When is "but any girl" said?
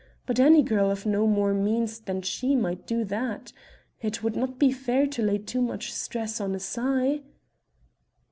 0.25-0.89